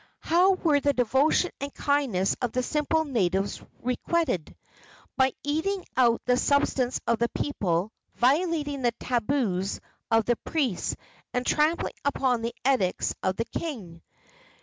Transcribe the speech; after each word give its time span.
How 0.21 0.53
were 0.53 0.79
the 0.79 0.93
devotion 0.93 1.51
and 1.59 1.71
kindness 1.75 2.35
of 2.41 2.53
the 2.53 2.63
simple 2.63 3.05
natives 3.05 3.61
requited? 3.83 4.55
By 5.15 5.33
eating 5.43 5.85
out 5.95 6.23
the 6.25 6.37
substance 6.37 6.99
of 7.05 7.19
the 7.19 7.29
people, 7.29 7.91
violating 8.15 8.81
the 8.81 8.93
tabus 8.99 9.79
of 10.09 10.25
the 10.25 10.37
priests 10.37 10.95
and 11.35 11.45
trampling 11.45 11.93
upon 12.03 12.41
the 12.41 12.55
edicts 12.65 13.13
of 13.21 13.35
the 13.35 13.45
king. 13.45 14.01